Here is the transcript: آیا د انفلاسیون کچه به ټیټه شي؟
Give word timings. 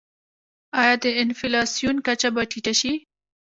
آیا 0.81 0.93
د 1.03 1.05
انفلاسیون 1.23 1.95
کچه 2.07 2.29
به 2.35 2.41
ټیټه 2.51 2.73
شي؟ 2.79 2.93